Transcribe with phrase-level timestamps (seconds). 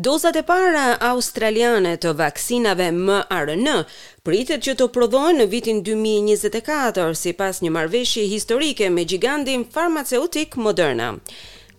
[0.00, 3.74] Dozat e para australiane të vaksinave mRNA
[4.22, 11.10] pritet që të prodhohen në vitin 2024 sipas një marrëveshje historike me gigantin farmaceutik Moderna.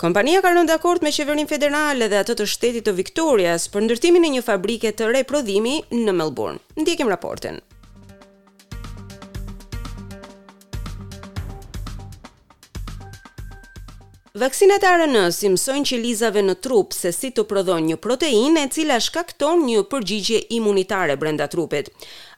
[0.04, 4.28] Kompania ka rënë dakord me qeverinë federale dhe atë të shtetit të Victorias për ndërtimin
[4.28, 6.60] e një fabrike të reprodhimi në Melbourne.
[6.82, 7.64] Ndjekim raportin.
[14.38, 19.00] Vaksinat e ARN që qelizave në trup se si të prodhojnë një proteinë e cila
[19.02, 21.90] shkakton një përgjigje imunitare brenda trupit.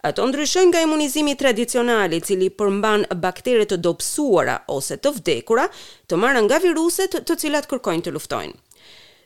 [0.08, 5.68] Ato ndryshojnë nga imunizimi tradicional i cili përmban bakteret të dobësuara ose të vdekura
[6.08, 8.56] të marrë nga viruset të cilat kërkojnë të luftojnë.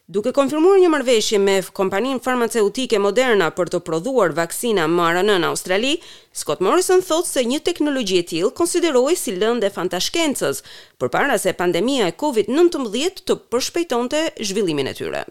[0.05, 5.95] Duke konfirmuar një marrëveshje me kompaninë farmaceutike Moderna për të prodhuar vaksina mRNA në Australi,
[6.29, 10.61] Scott Morrison thotë se një teknologji e tillë konsiderohej si lëndë fantashkencës,
[11.01, 15.25] përpara se pandemia e COVID-19 të përshpejtonte zhvillimin e tyre.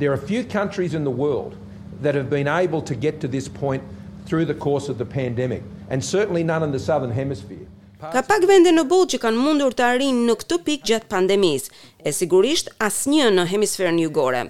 [0.00, 1.60] There are few countries in the world
[2.00, 3.84] that have been able to get to this point
[4.24, 7.68] through the course of the pandemic and certainly none in the southern hemisphere.
[7.98, 11.72] Ka pak vende në botë që kanë mundur të arrinë në këtë pikë gjatë pandemisë,
[12.06, 14.42] e sigurisht asnjë në hemisferën jugore.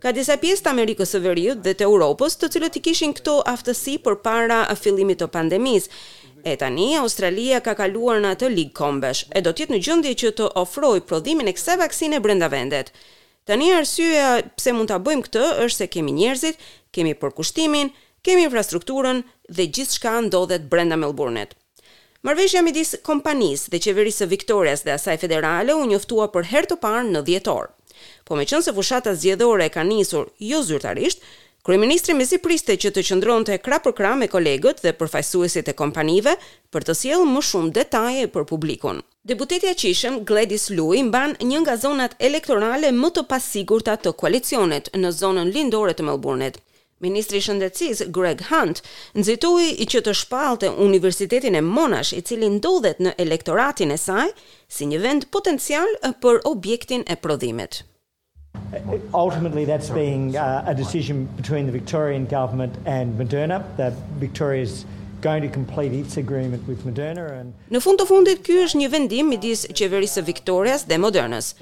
[0.00, 3.34] Ka disa pjesë të Amerikës së Veriut dhe të Evropës, të cilët i kishin këto
[3.52, 5.92] aftësi përpara fillimit të pandemisë.
[6.46, 9.26] E tani Australia ka kaluar në atë ligë kombesh.
[9.36, 12.94] E do të jetë në gjendje që të ofrojë prodhimin e kësaj vaksine brenda vendet.
[13.44, 16.64] Tani arsyeja pse mund ta bëjmë këtë është se kemi njerëzit,
[16.96, 17.92] kemi përkushtimin,
[18.24, 19.20] kemi infrastrukturën
[19.52, 21.54] dhe gjithçka ndodhet brenda Melbourne-it.
[22.26, 27.04] Marveshja midis kompanis dhe qeverisë Viktorias dhe asaj federale u njoftua për her të parë
[27.06, 27.68] në djetor.
[28.26, 31.20] Po me qënë se fushata zjedhore e ka njësur jo zyrtarisht,
[31.66, 34.92] Kryeministri me si priste që të qëndron të e kra për kra me kolegët dhe
[34.98, 36.34] përfajsuesit e kompanive
[36.74, 39.00] për të siel më shumë detaje për publikun.
[39.26, 45.10] Deputetja qishëm Gledis Lui mban një nga zonat elektorale më të pasigurta të koalicionet në
[45.22, 46.58] zonën lindore të Melbourneet.
[47.04, 48.78] Ministri i Shëndetësisë Greg Hunt
[49.20, 54.30] nxitoi i që të shpallte Universitetin e Monash, i cili ndodhet në elektoratin e saj,
[54.68, 55.92] si një vend potencial
[56.24, 57.82] për objektin e prodhimit.
[59.12, 63.60] Ultimately that's being uh, a decision between the Victorian government and Moderna.
[63.76, 63.92] That
[64.24, 64.86] Victoria's
[65.20, 68.88] going to complete its agreement with Moderna and Në fund të fundit ky është një
[68.94, 71.52] vendim midis qeverisë së Victorias dhe Modernës.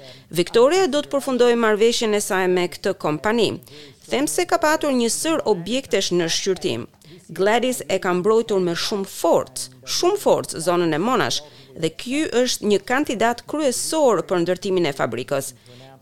[0.41, 3.49] Victoria do të përfundojë marrëveshjen e saj me këtë kompani
[4.09, 6.85] them se ka patur një sër objektesh në shqyrtim.
[7.37, 9.67] Gladys e ka mbrojtur me shumë fort,
[9.97, 11.41] shumë fort zonën e monash,
[11.81, 15.53] dhe kjo është një kandidat kryesor për ndërtimin e fabrikës.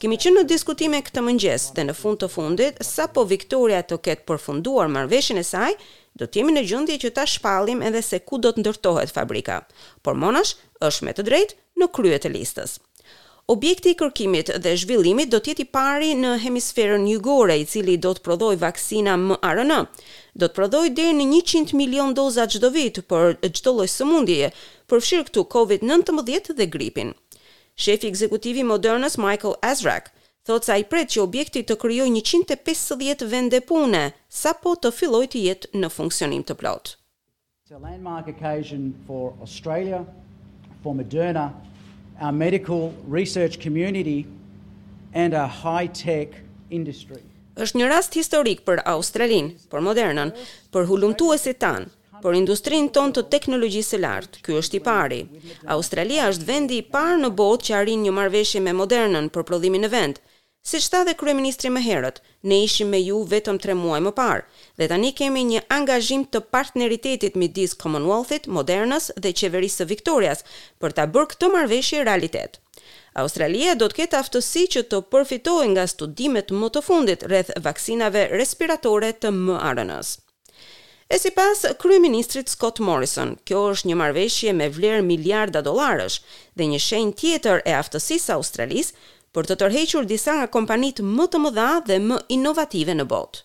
[0.02, 4.02] Kemi qenë në diskutime këtë mëngjes dhe në fund të fundit, sa po Viktoria të
[4.06, 5.72] ketë përfunduar marveshin e saj,
[6.20, 9.62] do t'jemi në gjendje që ta shpalim edhe se ku do të ndërtohet fabrika.
[10.04, 10.58] Por monash
[10.90, 12.82] është me të drejt në kryet e listës.
[13.48, 17.98] Objekti i kërkimit dhe zhvillimit do të jetë i pari në hemisferën jugore, i cili
[18.04, 19.80] do të prodhojë vaksina mRNA.
[20.44, 24.50] Do të prodhojë deri në 100 milion doza çdo vit për çdo lloj sëmundjeje,
[24.90, 27.12] përfshir këtu COVID-19 dhe gripin.
[27.76, 30.08] Shefi ekzekutiv i Modernas Michael Azrak
[30.48, 34.06] thotë se ai pret që objekti të krijojë 150 vende pune
[34.44, 36.96] sapo të fillojë të jetë në funksionim të plotë.
[37.84, 40.00] landmark occasion for Australia
[40.84, 41.46] for Moderna
[42.22, 44.26] our medical research community
[45.14, 46.30] and our high-tech
[46.72, 47.22] industry.
[47.62, 50.32] Është një rast historik për Australinë, për Modernën,
[50.74, 51.92] për hulumtuesit tanë,
[52.24, 54.42] për industrinë tonë të teknologjisë së lartë.
[54.46, 55.20] Ky është i pari.
[55.76, 59.86] Australia është vendi i parë në botë që arrin një marrëveshje me Modernën për prodhimin
[59.86, 60.24] e vendit.
[60.66, 64.44] Si shta dhe kryeministri më herët, ne ishim me ju vetëm tre muaj më parë,
[64.80, 70.46] dhe tani kemi një angazhim të partneritetit midis Commonwealthit, Modernës dhe qeverisë së Viktorias
[70.80, 72.56] për ta bërë këtë marveshje realitet.
[73.24, 78.24] Australia do të ketë aftësi që të përfitojë nga studimet më të fundit rreth vaksinave
[78.32, 80.16] respiratore të mRNA-s.
[81.14, 86.22] E si pas Kryeministrit Scott Morrison, kjo është një marveshje me vlerë miliarda dolarësh
[86.56, 88.96] dhe një shenjë tjetër e aftësisë Australisë,
[89.36, 93.40] për të tërhequr disa nga kompanitë më të mëdha dhe më inovative në botë.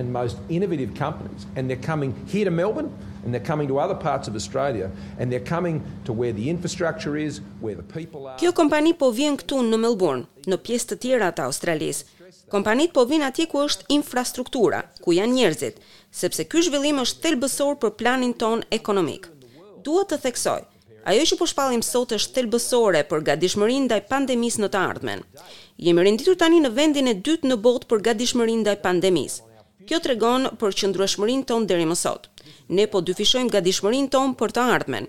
[0.00, 2.88] And most innovative companies and they're coming here to Melbourne
[3.24, 4.88] and they're coming to other parts of Australia
[5.20, 5.76] and they're coming
[6.06, 8.38] to where the infrastructure is, where the people are.
[8.40, 12.08] Kjo kompani po vjen këtu në Melbourne, në pjesë të tjera të Australisë.
[12.48, 15.78] Kompanitë po vinë atje ku është infrastruktura, ku janë njerëzit,
[16.20, 19.28] sepse ky zhvillim është thelbësor për planin ton ekonomik.
[19.84, 20.62] Duhet të theksoj,
[21.08, 25.22] Ajo që po shpallim sot është thelbësore për gatishmërinë ndaj pandemisë në të ardhmen.
[25.86, 29.38] Jemi renditur tani në vendin e dytë në botë për gatishmërinë ndaj pandemisë.
[29.88, 32.28] Kjo tregon për qëndrueshmërinë tonë deri më sot.
[32.76, 35.08] Ne po dyfishojmë gatishmërinë tonë për të ardhmen.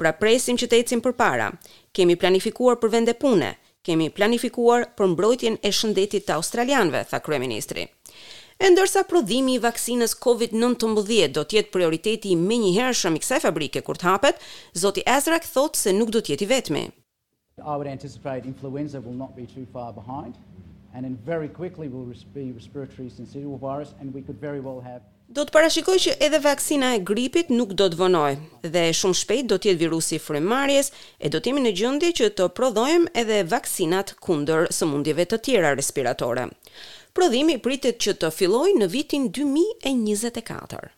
[0.00, 1.52] Pra presim që të ecim përpara.
[1.94, 3.52] Kemi planifikuar për vende pune.
[3.86, 7.86] Kemi planifikuar për mbrojtjen e shëndetit të australianëve, tha kryeministri.
[8.56, 13.40] E ndërsa prodhimi i vaksinës COVID-19 do të jetë prioriteti me një herë i kësaj
[13.44, 14.38] fabrike kur të hapet,
[14.72, 16.82] zoti Ezrak thot se nuk do të jetë i vetmi.
[17.60, 20.40] I would anticipate influenza will not be too far behind
[20.94, 22.08] and then very quickly will
[22.38, 25.04] be respiratory syncytial virus and we could very well have
[25.36, 28.30] Do të parashikoj që edhe vaksina e gripit nuk do të vonoj
[28.74, 32.12] dhe shumë shpejt do të jetë virusi i frymëmarrjes e do të jemi në gjendje
[32.20, 36.46] që të prodhojmë edhe vaksinat kundër sëmundjeve të tjera respiratore.
[37.16, 40.94] Prodhimi pritet që të fillojë në vitin 2024.